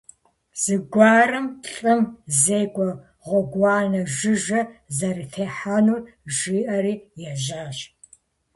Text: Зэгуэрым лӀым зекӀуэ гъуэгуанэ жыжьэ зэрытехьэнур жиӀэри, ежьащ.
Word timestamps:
Зэгуэрым 0.61 1.47
лӀым 1.73 2.01
зекӀуэ 2.39 2.89
гъуэгуанэ 3.25 4.01
жыжьэ 4.15 4.61
зэрытехьэнур 4.95 6.01
жиӀэри, 6.35 6.95
ежьащ. 7.29 7.77